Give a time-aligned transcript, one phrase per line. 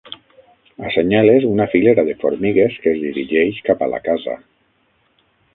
[0.91, 4.39] Assenyales una filera de formigues que es dirigeix cap a la casa.